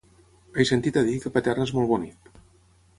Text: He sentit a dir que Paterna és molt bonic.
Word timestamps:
He 0.57 0.65
sentit 0.69 0.97
a 1.01 1.05
dir 1.11 1.19
que 1.27 1.33
Paterna 1.37 1.69
és 1.71 1.77
molt 1.77 1.95
bonic. 1.95 2.37